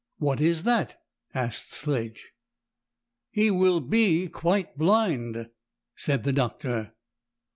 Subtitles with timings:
[0.17, 0.99] "What is that?"
[1.35, 2.31] asked Sledge.
[3.29, 5.51] "He will be quite blind,"
[5.95, 6.95] said the doctor.